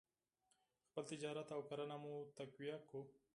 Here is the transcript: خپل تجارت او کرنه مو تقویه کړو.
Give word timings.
خپل 0.87 1.03
تجارت 1.11 1.47
او 1.55 1.61
کرنه 1.69 1.97
مو 2.03 2.13
تقویه 2.37 2.77
کړو. 2.89 3.01